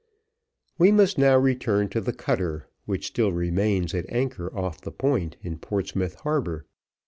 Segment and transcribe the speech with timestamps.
[0.79, 5.35] We must now return to the cutter, which still remains at anchor off the Point
[5.43, 6.65] in Portsmouth harbour.